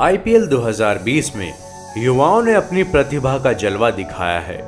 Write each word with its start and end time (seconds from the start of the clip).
IPL 0.00 0.46
2020 0.46 1.34
में 1.36 1.52
युवाओं 1.96 2.42
ने 2.42 2.52
अपनी 2.54 2.82
प्रतिभा 2.82 3.38
का 3.38 3.52
जलवा 3.52 3.90
दिखाया 3.90 4.38
है। 4.40 4.58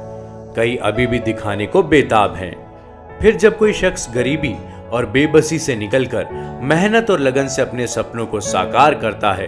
कई 0.57 0.75
अभी 0.77 1.07
भी 1.07 1.19
दिखाने 1.19 1.67
को 1.67 1.83
बेताब 1.83 2.35
हैं। 2.35 3.19
फिर 3.21 3.37
जब 3.37 3.59
कोई 3.59 3.73
शख्स 3.73 4.09
गरीबी 4.15 4.55
और 4.93 5.07
बेबसी 5.07 5.59
से 5.59 5.77
निकलकर 5.77 6.27
मेहनत 6.63 7.11
और 7.11 7.21
लगन 7.21 7.49
से 7.49 7.63
अपने 7.63 7.87
सपनों 7.87 8.27
को 8.27 8.41
साकार 8.41 8.95
करता 8.95 9.33
है 9.33 9.47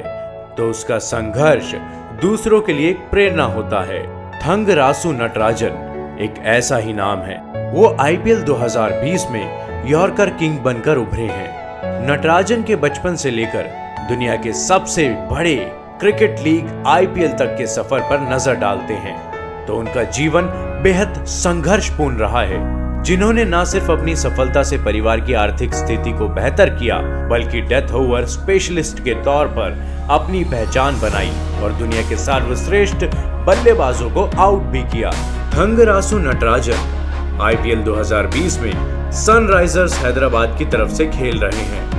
तो 0.57 0.71
उसका 0.71 0.98
संघर्ष 0.98 1.75
दूसरों 2.23 2.61
के 2.61 2.73
लिए 2.73 2.91
एक 2.91 3.11
प्रेरणा 3.11 3.45
होता 3.45 3.85
है। 3.85 4.03
थंग 4.39 4.71
रासु 4.71 5.12
नटराजन 5.12 6.19
एक 6.21 6.43
ऐसा 6.46 6.77
ही 6.77 6.93
नाम 6.93 7.19
है। 7.19 7.43
वो 7.73 7.96
आईपीएल 8.01 8.43
2020 8.43 9.27
में 9.30 9.91
यॉर्कर 9.91 10.30
किंग 10.30 10.59
बनकर 10.59 10.96
उभरे 10.96 11.27
हैं। 11.27 12.10
नटराजन 12.10 12.62
के 12.62 12.77
बचपन 12.77 13.16
से 13.16 13.30
लेकर 13.30 13.80
दुनिया 14.02 14.34
के 14.37 14.52
सबसे 14.52 15.09
बड़े 15.30 15.55
क्रिकेट 16.02 16.41
लीग 16.41 16.84
आईपीएल 16.87 17.33
तक 17.33 17.55
के 17.59 17.66
सफ़र 17.66 18.01
पर 18.01 18.20
नज़र 18.34 18.55
डालते 18.55 18.95
हैं। 18.95 19.66
तो 19.66 19.77
उनका 19.77 20.02
जीवन 20.02 20.42
बेहद 20.83 21.25
संघर्षपूर्ण 21.25 22.16
रहा 22.16 22.41
है। 22.41 23.02
जिन्होंने 23.02 23.45
न 23.45 23.65
सिर्फ़ 23.65 23.91
अपनी 23.92 24.16
सफलता 24.16 24.62
से 24.62 24.78
परिवार 24.78 25.20
की 25.20 25.34
आर्थिक 25.34 25.75
स्थिति 25.75 26.12
को 26.12 26.28
बेहतर 26.28 26.70
किया, 26.70 26.98
बल्कि 27.28 27.61
डेथ 27.61 27.92
ओवर 27.92 28.25
स्पेशलिस्ट 28.25 29.05
के 29.05 29.15
तौर 29.15 29.47
पर 29.47 29.78
अपनी 30.11 30.45
पहचान 30.45 31.01
बनाई 31.01 31.33
और 31.62 31.73
दुनिया 31.73 32.03
के 32.09 32.16
सर्वश्रेष्ठ 32.16 33.05
बल्लेबाजों 33.47 34.11
को 34.11 34.30
आउट 34.39 34.62
भी 34.62 34.83
किया। 34.83 35.12
थंगरासु 35.55 36.19
नटराजन, 36.19 37.39
आईपीएल 37.42 37.83
2020 37.83 38.61
में 38.61 38.73
सनराइजर्स 39.12 39.98
हैदराबाद 39.98 40.59
की 40.59 40.64
तरफ़ 40.64 40.91
से 40.91 41.06
खेल 41.06 41.39
रहे 41.39 41.64
हैं। 41.64 41.91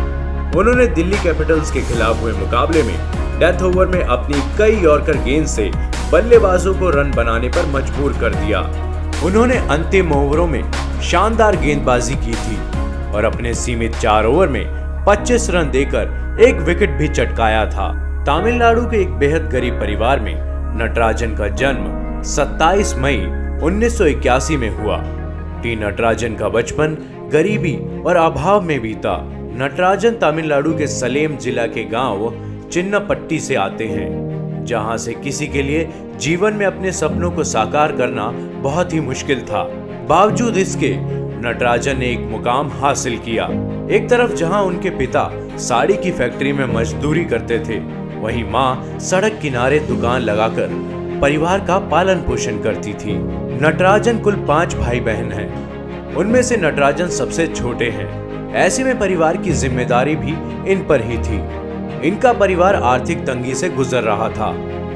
उन्होंने 0.56 0.88
दिल्ली 0.88 1.24
कैपिटल्स 1.24 1.72
के 1.72 1.82
खिलाफ 1.82 2.22
हुए 2.22 2.34
मुकाबले 2.34 2.84
में 2.84 3.23
डेथ 3.44 3.62
ओवर 3.62 3.86
में 3.86 4.02
अपनी 4.02 4.42
कई 4.58 4.76
यॉर्कर 4.76 5.18
गेंद 5.24 5.46
से 5.46 5.72
बल्लेबाजों 6.12 6.74
को 6.74 6.90
रन 6.90 7.12
बनाने 7.12 7.48
पर 7.48 7.66
मजबूर 7.66 8.14
कर 8.14 8.36
दिया। 8.36 8.60
उन्होंने 9.26 9.56
अंतिम 9.68 10.12
ओवरों 10.12 10.46
में 10.48 10.72
शानदार 11.02 11.56
गेंदबाजी 11.56 12.16
की 12.16 12.34
थी 12.34 12.56
और 13.12 13.26
अपने 13.26 13.54
सीमित 13.54 13.96
चार 13.96 14.26
ओवर 14.26 14.48
में 14.48 14.64
25 15.06 15.50
रन 15.50 15.72
देकर 15.72 16.38
एक 16.42 16.56
विकेट 16.56 16.90
भी 16.90 17.08
चटकाया 17.08 17.66
था। 17.66 17.90
तमिलनाडु 18.24 18.82
के 18.82 19.02
एक 19.02 19.10
बेहद 19.10 19.50
गरीब 19.50 19.74
परिवार 19.74 20.20
में 20.20 20.34
नटराजन 20.78 21.36
का 21.36 21.48
जन्म 21.56 22.24
27 22.26 22.96
मई 22.98 23.18
1981 23.64 24.58
में 24.58 24.70
हुआ। 24.70 25.02
टी 25.64 25.76
नटराजन 25.76 26.36
का 26.36 26.50
बचपन 26.50 26.98
गरीबी 27.34 27.76
और 28.06 28.16
अभाव 28.16 28.62
में 28.62 28.80
बीता। 28.82 29.20
नटराजन 29.58 30.12
तमिलनाडु 30.12 30.78
के 30.78 30.88
सलेम 30.88 31.38
जिला 31.38 31.68
के 31.68 31.84
गाँव 31.84 32.53
चिन्नपट्टी 32.74 33.40
से 33.40 33.56
आते 33.56 33.88
हैं, 33.88 34.64
जहाँ 34.66 34.98
से 34.98 35.14
किसी 35.14 35.48
के 35.48 35.62
लिए 35.62 35.88
जीवन 36.18 36.54
में 36.54 36.66
अपने 36.66 36.92
सपनों 36.92 37.30
को 37.32 37.44
साकार 37.44 37.92
करना 37.92 38.26
बहुत 38.64 38.94
ही 38.94 39.00
मुश्किल 39.00 39.42
था। 39.42 39.64
बावजूद 40.10 40.58
इसके, 40.58 40.90
नटराजन 41.42 41.98
ने 41.98 42.12
एक 42.12 42.20
मुकाम 42.32 42.72
हासिल 42.72 43.18
किया। 43.18 43.46
एक 43.96 44.10
तरफ़ 44.10 44.34
जहाँ 44.34 44.64
उनके 44.64 44.90
पिता 44.90 45.30
साड़ी 45.60 45.98
की 45.98 46.12
फैक्ट्री 46.12 46.54
में 46.54 46.66
मजदूरी 46.66 47.26
करते 47.26 47.60
थे, 47.60 47.80
वहीं 48.20 48.44
माँ 48.44 49.00
सड़क 49.02 49.40
किनारे 49.42 49.80
दुकान 49.80 50.22
लगाकर 50.22 50.70
परिवार 51.22 51.66
का 51.66 51.80
पालन 51.90 52.22
पोषण 52.22 52.62
करती 52.62 52.94
थी। 52.96 53.18
नटराजन 53.62 54.20
कुल 54.20 54.46
पाँच 54.48 54.76
भाई 54.76 55.00
बहन 55.00 55.32
हैं। 55.32 56.16
उनमें 56.16 56.42
से 56.44 56.58
नटराजन 56.58 57.08
सबसे 57.12 57.48
छोटे 57.48 57.90
हैं। 57.90 58.54
ऐसे 58.56 58.84
में 58.84 58.98
परिवार 59.00 59.38
की 59.38 59.52
ज़िम्मेदारी 59.52 60.16
भी 60.16 60.34
इन 60.72 60.86
पर 60.88 61.02
ही 61.02 61.18
थी। 61.18 61.38
इनका 62.06 62.34
परिवार 62.34 62.76
आर्थिक 62.76 63.18
तंगी 63.18 63.54
से 63.56 63.70
गुजर 63.70 64.04
रहा 64.04 64.30
था। 64.30 64.52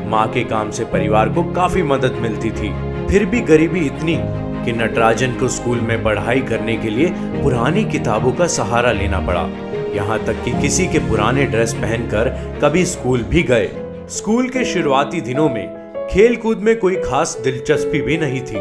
माँ 0.09 0.27
के 0.27 0.43
काम 0.43 0.71
से 0.71 0.85
परिवार 0.85 1.29
को 1.29 1.43
काफ़ी 1.53 1.83
मदद 1.83 2.13
मिलती 2.13 2.49
थी। 2.51 2.71
फिर 3.07 3.25
भी 3.25 3.39
गरीबी 3.41 3.79
इतनी 3.79 4.15
कि 4.65 4.71
नटराजन 4.71 5.33
को 5.33 5.47
स्कूल 5.47 5.81
में 5.81 6.03
पढ़ाई 6.03 6.41
करने 6.41 6.75
के 6.77 6.89
लिए 6.89 7.09
पुरानी 7.43 7.83
किताबों 7.83 8.31
का 8.31 8.47
सहारा 8.47 8.91
लेना 8.91 9.19
पड़ा। 9.19 9.47
यहाँ 9.95 10.19
तक 10.25 10.43
कि 10.45 10.51
किसी 10.51 10.87
के 10.87 10.99
पुराने 10.99 11.45
ड्रेस 11.45 11.73
पहनकर 11.73 12.29
कभी 12.63 12.85
स्कूल 12.85 13.23
भी 13.23 13.43
गए। 13.43 13.69
स्कूल 14.09 14.49
के 14.49 14.65
शुरुआती 14.65 15.21
दिनों 15.21 15.49
में 15.49 16.07
खेल 16.11 16.35
कूद 16.35 16.57
में 16.57 16.75
कोई 16.79 16.95
खास 16.95 17.37
दिलचस्पी 17.43 18.01
भी 18.01 18.17
नहीं 18.17 18.41
थी। 18.41 18.59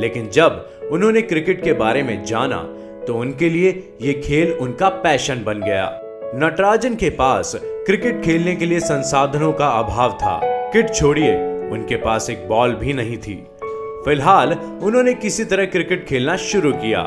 लेकिन 0.00 0.30
जब 0.32 0.64
उन्होंने 0.92 1.22
क्रिकेट 1.22 1.62
के 1.64 1.72
बारे 1.72 2.02
में 2.02 2.24
जाना 2.24 2.62
तो 3.06 3.14
उनके 3.14 3.48
लिए 3.48 3.96
ये 4.02 4.12
खेल 4.24 4.52
उनका 4.52 4.88
पैशन 4.88 5.44
बन 5.44 5.60
गया। 5.60 5.84
नटराजन 6.36 6.94
के 6.94 7.10
पास 7.10 7.52
क्रिकेट 7.86 8.22
खेलने 8.22 8.54
के 8.56 8.66
लिए 8.66 8.80
संसाधनों 8.80 9.52
का 9.52 9.66
अभाव 9.68 10.12
था। 10.12 10.40
किट 10.72 10.90
छोड़िए, 10.94 11.34
उनके 11.70 11.96
पास 11.96 12.30
एक 12.30 12.48
बॉल 12.48 12.74
भी 12.74 12.92
नहीं 12.92 13.16
थी। 13.16 13.34
फ़िलहाल, 14.04 14.52
उन्होंने 14.82 15.14
किसी 15.14 15.44
तरह 15.44 15.64
क्रिकेट 15.64 16.06
खेलना 16.06 16.36
शुरू 16.36 16.72
किया। 16.72 17.02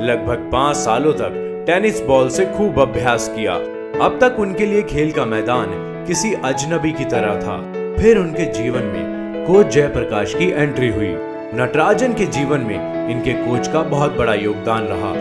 लगभग 0.00 0.50
पाँच 0.52 0.76
सालों 0.76 1.12
तक 1.12 1.64
टेनिस 1.66 2.00
बॉल 2.00 2.28
से 2.28 2.46
खूब 2.46 2.80
अभ्यास 2.80 3.28
किया। 3.36 3.54
अब 4.06 4.18
तक 4.20 4.36
उनके 4.38 4.66
लिए 4.66 4.82
खेल 4.82 5.12
का 5.12 5.24
मैदान 5.24 5.68
किसी 6.06 6.34
अजनबी 6.34 6.92
की 6.92 7.04
तरह 7.04 7.40
था। 7.40 7.56
फिर 7.98 8.18
उनके 8.18 8.44
जीवन 8.52 8.82
में 8.82 9.46
कोच 9.46 9.66
जयप्रकाश 9.66 10.34
की 10.34 10.50
एंट्री 10.52 10.88
हुई। 10.88 11.14
नटराजन 11.54 12.14
के 12.14 12.26
जीवन 12.26 12.60
में 12.60 13.08
इनके 13.10 13.32
कोच 13.32 13.68
का 13.68 13.82
बहुत 13.82 14.16
बड़ा 14.16 14.34
योगदान 14.34 14.84
रहा। 14.84 15.14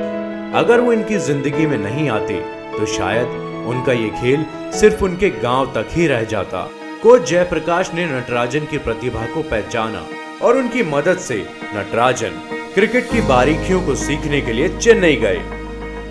अगर 0.60 0.80
वो 0.80 0.94
इनकी 0.94 1.18
ज़िंदगी 1.18 1.66
में 1.66 1.78
नहीं 1.78 2.10
आते 2.10 2.55
तो 2.78 2.86
शायद 2.94 3.44
उनका 3.68 3.94
ये 3.94 4.10
खेल 4.22 4.46
सिर्फ़ 4.80 5.04
उनके 5.04 5.30
गाँव 5.42 5.72
तक 5.76 5.88
ही 5.92 6.08
रह 6.08 6.24
जाता। 6.32 6.68
कोच 7.04 7.30
जयप्रकाश 7.30 7.92
ने 7.94 8.06
नटराजन 8.08 8.66
की 8.66 8.78
प्रतिभा 8.78 9.26
को 9.34 9.42
पहचाना 9.42 10.06
और 10.42 10.58
उनकी 10.58 10.84
मदद 10.84 11.18
से 11.20 11.38
नटराजन 11.76 12.42
क्रिकेट 12.76 13.12
की 13.12 13.22
बारीकियों 13.28 13.82
को 13.82 13.96
सीखने 13.96 14.42
के 14.42 14.54
लिए 14.54 14.70
चेन्नई 14.78 15.16
गए। 15.16 15.42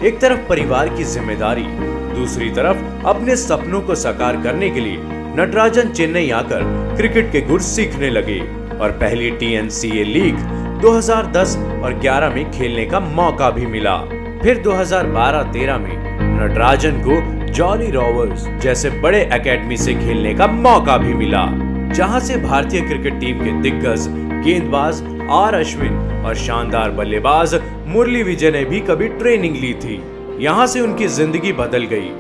एक 0.08 0.18
तरफ़ 0.20 0.48
परिवार 0.48 0.88
की 0.88 1.04
ज़िम्मेदारी, 1.04 1.66
दूसरी 2.14 2.50
तरफ़ 2.50 3.06
अपने 3.06 3.36
सपनों 3.36 3.80
को 3.80 3.94
साकार 3.94 4.40
करने 4.42 4.70
के 4.70 4.80
लिए 4.80 4.98
नटराजन 5.36 5.90
चेन्नई 5.90 6.30
आकर 6.30 6.62
क्रिकेट 6.96 7.30
के 7.32 7.40
गुर 7.40 7.60
सीखने 7.62 8.10
लगे 8.10 8.40
और 8.78 8.90
पहली 9.00 9.30
टीएनसीए 9.30 10.04
लीग 10.04 10.36
2010 10.82 11.56
और 11.82 11.98
11 12.00 12.34
में 12.34 12.50
खेलने 12.50 12.84
का 12.86 13.00
मौका 13.00 13.50
भी 13.50 13.66
मिला। 13.66 13.96
फिर 14.42 14.62
2012-13 14.62 15.78
में 15.78 16.03
नटराजन 16.26 17.00
को 17.06 17.20
जॉली 17.52 17.90
रॉवर्स 17.90 18.46
जैसे 18.62 18.90
बड़े 19.00 19.20
एकेडमी 19.34 19.76
से 19.76 19.94
खेलने 19.94 20.34
का 20.34 20.46
मौका 20.46 20.96
भी 20.98 21.14
मिला, 21.14 21.46
जहाँ 21.94 22.20
से 22.20 22.36
भारतीय 22.36 22.80
क्रिकेट 22.80 23.20
टीम 23.20 23.44
के 23.44 23.52
दिग्गज 23.62 24.08
गेंदबाज 24.44 25.02
आर 25.32 25.54
अश्विन 25.54 26.24
और 26.26 26.34
शानदार 26.36 26.90
बल्लेबाज 26.90 27.54
मुरली 27.86 28.22
विजय 28.22 28.50
ने 28.50 28.64
भी 28.64 28.80
कभी 28.80 29.08
ट्रेनिंग 29.08 29.56
ली 29.56 29.72
थी। 29.74 30.02
यहाँ 30.40 30.66
से 30.66 30.80
उनकी 30.80 31.06
ज़िंदगी 31.08 31.52
बदल 31.52 31.84
गई। 31.84 32.10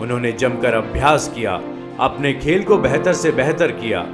उन्होंने 0.00 0.32
जमकर 0.32 0.74
अभ्यास 0.74 1.30
किया, 1.34 1.52
अपने 2.00 2.32
खेल 2.32 2.62
को 2.62 2.78
बेहतर 2.78 3.12
से 3.12 3.30
बेहतर 3.32 3.72
किया। 3.72 4.04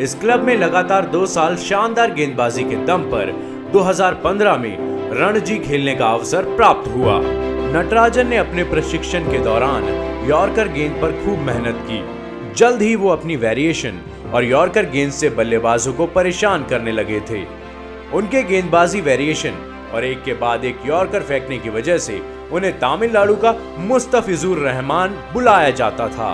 इस 0.00 0.14
क्लब 0.14 0.42
में 0.44 0.56
लगातार 0.56 1.06
दो 1.06 1.24
साल 1.26 1.56
शानदार 1.56 2.12
गेंदबाजी 2.14 2.64
के 2.64 2.84
दम 2.86 3.02
पर 3.12 3.32
2015 3.72 4.56
में 4.56 4.76
रणजी 5.12 5.58
खेलने 5.58 5.94
का 5.94 6.06
अवसर 6.06 6.54
प्राप्त 6.56 6.88
हुआ। 6.88 7.20
नटराजन 7.66 8.26
ने 8.26 8.36
अपने 8.36 8.64
प्रशिक्षण 8.64 9.24
के 9.30 9.38
दौरान 9.38 9.84
यॉर्कर 10.28 10.68
गेंद 10.68 10.92
पर 10.92 11.12
खूब 11.24 11.38
मेहनत 11.38 11.78
की। 11.86 12.54
जल्द 12.54 12.82
ही 12.82 12.94
वो 12.96 13.08
अपनी 13.08 13.36
वेरिएशन 13.36 14.00
और 14.34 14.44
यॉर्कर 14.44 14.90
गेंद 14.90 15.12
से 15.12 15.30
बल्लेबाजों 15.30 15.92
को 15.92 16.06
परेशान 16.06 16.64
करने 16.64 16.92
लगे 16.92 17.20
थे। 17.20 17.42
उनके 18.14 18.42
गेंदबाजी 18.42 19.00
वेरिएशन 19.00 19.54
और 19.94 20.04
एक 20.04 20.22
के 20.24 20.34
बाद 20.34 20.64
एक 20.64 20.86
यॉर्कर 20.86 21.22
फेंकने 21.22 21.58
की 21.58 21.70
वजह 21.70 21.98
से 21.98 22.20
उन्हें 22.52 22.72
तमिलनाडु 22.78 23.36
का 23.36 23.54
मुस्तफिजुर 23.78 24.58
रहमान 24.58 25.18
बुलाया 25.32 25.70
जाता 25.70 26.08
था। 26.08 26.30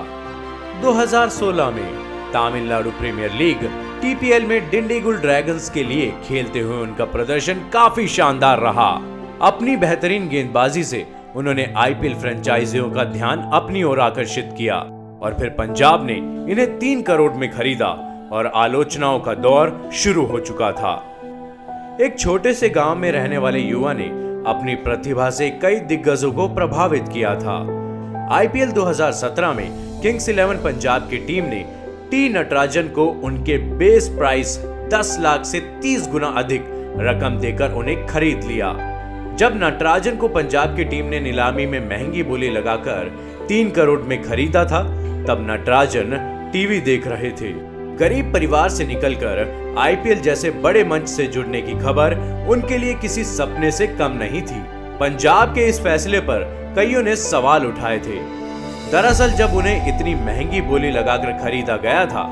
2016 0.83 1.71
में 1.71 1.89
तमिलनाडु 2.33 2.91
प्रीमियर 2.91 3.33
लीग 3.33 3.65
टीपीएल 4.03 4.47
में 4.47 4.71
डिंडीगुल 4.71 5.17
ड्रैगन्स 5.17 5.71
के 5.71 5.85
लिए 5.85 6.13
खेलते 6.29 6.61
हुए 6.61 6.77
उनका 6.77 7.05
प्रदर्शन 7.05 7.69
काफ़ी 7.73 8.07
शानदार 8.09 8.61
रहा। 8.61 8.91
अपनी 9.43 9.77
बेहतरीन 9.77 10.29
गेंदबाजी 10.29 10.85
से 10.85 11.05
उन्होंने 11.37 11.73
आईपीएल 11.77 12.15
फ्रेंचाइजियों 12.15 12.91
का 12.91 13.05
ध्यान 13.05 13.39
अपनी 13.53 13.83
ओर 13.83 14.01
आकर्षित 14.01 14.55
किया 14.59 14.77
और 15.23 15.37
फिर 15.39 15.49
पंजाब 15.49 16.07
ने 16.07 16.15
इन्हें 16.53 16.79
तीन 16.79 17.03
करोड़ 17.03 17.33
में 17.33 17.51
खरीदा 17.53 17.89
और 18.33 18.47
आलोचनाओं 18.47 19.21
का 19.21 19.35
दौर 19.35 19.91
शुरू 19.93 20.25
हो 20.27 20.41
चुका 20.41 20.73
था। 20.73 20.95
एक 22.01 22.19
छोटे 22.19 22.55
से 22.55 22.69
गाँव 22.69 22.97
में 22.97 23.13
रहने 23.13 23.39
वाले 23.39 23.59
युवा 23.59 23.93
ने 23.93 24.07
अपनी 24.51 24.75
प्रतिभा 24.75 25.31
से 25.31 25.51
कई 25.51 25.77
दिग्गजों 25.77 26.33
को 26.33 26.49
प्रभावित 26.49 27.09
किया 27.09 27.35
था। 27.35 27.59
आईपीएल 28.33 28.71
2017 28.71 29.53
में 29.53 30.01
किंग्स 30.01 30.29
इलेवन 30.29 30.57
पंजाब 30.57 31.09
की 31.11 31.17
टीम 31.17 31.45
ने 31.45 31.65
टी 32.11 32.29
नटराजन 32.29 32.89
को 32.89 33.07
उनके 33.07 33.59
बेस 33.59 34.09
प्राइस 34.09 34.59
10 34.95 35.17
लाख 35.21 35.45
से 35.45 35.61
30 35.83 36.11
गुना 36.11 36.27
अधिक 36.27 36.65
रकम 36.99 37.39
देकर 37.39 37.73
उन्हें 37.73 38.07
खरीद 38.07 38.45
लिया। 38.45 38.92
जब 39.37 39.53
नटराजन 39.57 40.17
को 40.17 40.29
पंजाब 40.29 40.77
की 40.77 40.85
टीम 40.85 41.07
ने 41.07 41.21
नीलामी 41.21 41.67
में 41.67 41.81
महँगी 41.81 42.23
बोली 42.23 42.49
लगाकर 42.51 43.11
तीन 43.49 43.71
करोड़ 43.71 44.01
में 44.01 44.23
खरीदा 44.23 44.65
था, 44.65 44.83
तब 45.25 45.47
नटराजन 45.51 46.17
टीवी 46.53 46.81
देख 46.81 47.07
रहे 47.07 47.31
थे। 47.31 47.53
गरीब 47.97 48.33
परिवार 48.33 48.69
से 48.69 48.87
निकलकर 48.87 49.75
आईपीएल 49.79 50.21
जैसे 50.21 50.51
बड़े 50.51 50.85
मंच 50.85 51.09
से 51.09 51.27
जुड़ने 51.27 51.63
की 51.63 51.73
खबर 51.73 52.15
उनके 52.49 52.79
लिए 52.79 52.95
किसी 52.95 53.25
सपने 53.25 53.71
से 53.71 53.87
कम 53.87 54.13
नहीं 54.13 54.43
थी। 54.43 54.61
पंजाब 54.99 55.55
के 55.55 55.69
इस 55.69 55.81
फैसले 55.81 56.21
पर 56.21 56.45
कईयों 56.77 57.03
ने 57.03 57.17
सवाल 57.17 57.67
उठाए 57.67 57.99
थे। 57.99 58.19
दरअसल 58.93 59.31
जब 59.31 59.55
उन्हें 59.55 59.89
इतनी 59.89 60.15
महँगी 60.15 60.61
बोली 60.61 60.91
लगाकर 60.91 61.33
खरीदा 61.33 61.77
गया 61.77 62.05
था, 62.07 62.25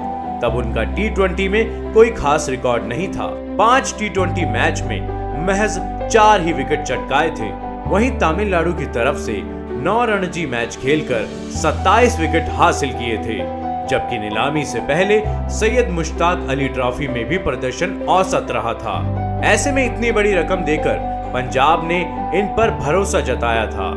तब 0.43 0.57
उनका 0.57 0.83
टी 1.27 1.49
में 1.49 1.93
कोई 1.95 2.11
खास 2.11 2.49
रिकॉर्ड 2.49 2.85
नहीं 2.85 3.09
था। 3.09 3.27
पाँच 3.59 3.95
टी 3.99 4.09
मैच 4.47 4.83
में 4.83 5.01
महज 5.47 5.79
चार 6.11 6.41
ही 6.41 6.53
विकेट 6.53 6.83
चटकाए 6.83 7.31
थे। 7.31 7.51
वहीं 7.91 8.11
तमिलनाडु 8.11 8.73
की 8.73 8.87
तरफ़ 8.87 9.19
से 9.19 9.43
नौ 9.83 10.05
रणजी 10.05 10.47
मैच 10.47 10.77
खेलकर 10.77 11.27
27 11.63 12.21
विकेट 12.21 12.47
हासिल 12.49 12.93
किए 12.93 13.17
थे। 13.17 13.61
जबकि 13.89 14.19
नीलामी 14.19 14.65
से 14.65 14.81
पहले 14.81 15.23
सैयद 15.29 15.89
मुश्ताक 15.89 16.47
अली 16.51 16.69
ट्रॉफी 16.69 17.09
में 17.09 17.25
भी 17.25 17.39
प्रदर्शन 17.39 18.07
औसत 18.09 18.47
रहा 18.51 18.75
था। 18.75 18.97
ऐसे 19.45 19.73
में 19.73 19.95
इतनी 19.95 20.13
बड़ी 20.13 20.35
रकम 20.35 20.57
देकर 20.57 20.95
पंजाब 21.35 21.89
ने 21.89 22.01
इन 22.35 22.47
पर 22.47 22.71
भरोसा 22.71 23.21
जताया 23.21 23.67
था। 23.67 23.93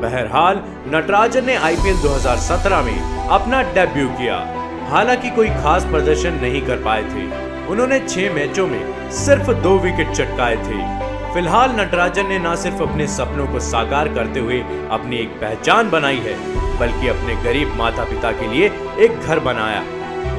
बहरहाल, 0.00 0.60
नटराजन 0.88 1.44
ने 1.44 1.56
आईपीएल 1.56 1.96
2017 1.96 2.82
में 2.82 3.28
अपना 3.28 3.62
डेब्यू 3.62 4.08
किया। 4.08 4.46
हालाँकि 4.90 5.30
कोई 5.30 5.48
खास 5.48 5.84
प्रदर्शन 5.84 6.32
नहीं 6.32 6.62
कर 6.62 6.76
पाए 6.76 7.02
थे। 7.02 7.46
उन्होंने 7.66 8.00
छह 8.00 8.34
मैचों 8.34 8.66
में 8.66 9.10
सिर्फ़ 9.10 9.50
दो 9.50 9.78
विकेट 9.78 10.10
चटकाए 10.10 10.56
थे। 10.56 11.05
फ़िलहाल 11.36 11.70
नटराजन 11.70 12.26
ने 12.26 12.38
न 12.38 12.54
सिर्फ़ 12.56 12.82
अपने 12.82 13.06
सपनों 13.06 13.46
को 13.46 13.60
साकार 13.60 14.08
करते 14.08 14.40
हुए 14.40 14.58
अपनी 14.90 15.16
एक 15.16 15.30
पहचान 15.30 15.90
बनाई 15.90 16.16
है, 16.16 16.36
बल्कि 16.78 17.08
अपने 17.08 17.34
गरीब 17.34 17.74
माता 17.76 18.04
पिता 18.04 18.30
के 18.32 18.46
लिए 18.48 18.70
एक 19.04 19.18
घर 19.20 19.38
बनाया। 19.38 19.80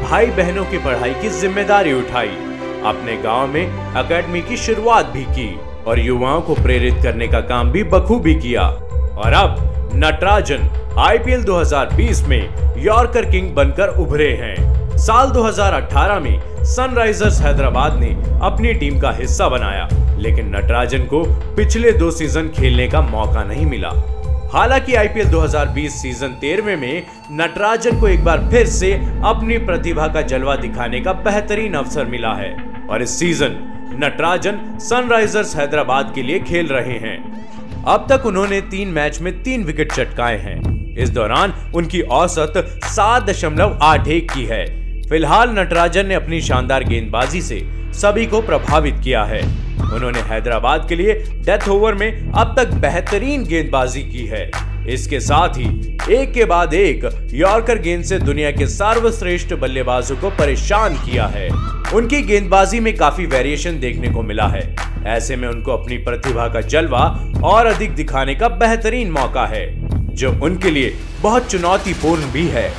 भाई 0.02 0.26
बहनों 0.26 0.64
की 0.66 0.78
पढ़ाई 0.78 1.14
की 1.14 1.30
ज़िम्मेदारी 1.30 1.94
उठाई। 1.94 2.32
अपने 2.86 3.18
गाँव 3.18 3.48
में 3.48 3.62
एकेडमी 3.98 4.42
की 4.42 4.58
शुरुआत 4.58 5.06
भी 5.06 5.24
की 5.30 5.48
और 5.88 6.00
युवाओं 6.00 6.42
को 6.42 6.54
प्रेरित 6.54 7.04
करने 7.04 7.28
का 7.28 7.42
काम 7.42 7.72
भी 7.72 7.84
बखूबी 7.84 8.36
किया। 8.36 8.64
और 9.18 9.34
अब 9.34 9.92
नटराजन 9.96 10.68
आईपीएल 11.00 11.44
2020 11.44 12.24
में 12.24 12.76
यॉर्कर 12.78 13.30
किंग 13.32 13.54
बनकर 13.56 13.96
उभरे 14.00 14.32
हैं। 14.42 14.98
साल 14.98 15.30
2018 15.30 16.20
में 16.20 16.64
सनराइजर्स 16.66 17.42
हैदराबाद 17.42 18.00
ने 18.00 18.12
अपनी 18.44 18.74
टीम 18.74 19.00
का 19.00 19.12
हिस्सा 19.12 19.50
बनाया। 19.50 19.90
लेकिन 20.18 20.56
नटराजन 20.56 21.00
को 21.00 21.24
पिछले 21.56 21.92
दो 21.92 22.12
सीज़न 22.12 22.50
खेलने 22.50 22.88
का 22.88 23.02
मौका 23.02 23.44
नहीं 23.44 23.66
मिला। 23.66 23.90
हालाँकि 24.54 24.96
आईपीएल 24.96 25.28
2020 25.28 26.02
सीज़न 26.02 26.28
तेरहवे 26.28 26.76
में 26.76 27.04
नटराजन 27.32 28.00
को 28.00 28.08
एक 28.08 28.24
बार 28.24 28.50
फिर 28.52 28.68
से 28.68 28.94
अपनी 29.26 29.58
प्रतिभा 29.58 30.08
का 30.08 30.22
जलवा 30.22 30.56
दिखाने 30.56 31.02
का 31.02 31.14
बेहतरीन 31.14 31.74
अवसर 31.74 32.06
मिला 32.06 32.34
है। 32.34 32.56
और 32.90 33.02
इस 33.02 33.20
सीज़न 33.20 33.74
नटराजन 34.04 34.80
सनराइजर्स 34.80 35.56
हैदराबाद 35.56 36.12
के 36.16 36.24
लिए 36.24 36.40
खेल 36.40 36.68
रहे 36.68 36.98
हैं। 36.98 37.48
अब 37.84 38.08
तक 38.12 38.26
उन्होंने 38.26 38.62
तीन 38.62 38.88
मैच 38.88 39.22
में 39.22 39.44
तीन 39.44 39.64
विकेट 39.64 39.92
चटकाए 39.92 40.38
हैं। 40.38 40.96
इस 40.96 41.10
दौरान 41.10 41.54
उनकी 41.76 42.02
औसत 42.02 42.80
सात 42.84 43.24
दशमलव 43.24 43.80
आठ 43.82 44.08
एक 44.08 44.32
की 44.32 44.46
है। 44.46 44.87
फ़िलहाल 45.10 45.50
नटराजन 45.50 46.06
ने 46.06 46.14
अपनी 46.14 46.40
शानदार 46.42 46.84
गेंदबाजी 46.84 47.42
से 47.42 47.60
सभी 47.94 48.26
को 48.26 48.42
प्रभावित 48.42 48.96
किया 49.04 49.24
है। 49.24 49.42
उन्होंने 49.94 50.20
हैदराबाद 50.22 50.88
के 50.90 50.96
लिए 50.96 51.14
डेथ 51.46 51.68
ओवर 51.70 51.94
में 51.94 52.32
अब 52.32 52.54
तक 52.58 52.74
बेहतरीन 52.76 53.44
गेंदबाजी 53.44 54.02
की 54.04 54.26
है। 54.26 54.50
इसके 54.90 55.20
साथ 55.20 55.58
ही 55.58 55.98
एक 56.14 56.34
के 56.34 56.46
बाद 56.46 56.74
एक 56.74 57.06
यॉर्कर 57.34 57.80
गेंद 57.80 58.04
से 58.04 58.20
दुनिया 58.20 58.52
के 58.52 58.68
सर्वश्रेष्ठ 58.68 59.54
बल्लेबाजों 59.54 60.16
को 60.16 60.30
परेशान 60.30 60.96
किया 60.96 61.28
है। 61.28 61.48
उनकी 61.94 62.22
गेंदबाजी 62.22 62.80
में 62.80 62.96
काफ़ी 62.98 63.26
वेरिएशन 63.26 63.80
देखने 63.80 64.10
को 64.10 64.24
मिला 64.24 64.48
है। 64.48 64.76
ऐसे 65.08 65.36
में 65.36 65.48
उनको 65.48 65.72
अपनी 65.72 65.98
प्रतिभा 65.98 66.48
का 66.48 66.62
जलवा 66.66 67.06
और 67.44 67.66
अधिक 67.66 67.96
दिखाने 67.96 68.36
का 68.36 68.50
बेहतरीन 68.50 69.12
मौका 69.12 69.46
है, 69.46 69.66
जो 70.16 70.32
उनके 70.44 70.72
लिए 70.72 70.94
बहुत 71.22 71.52
चुनौतीपूर्ण 71.52 72.32
भी 72.32 72.48
है। 72.48 72.70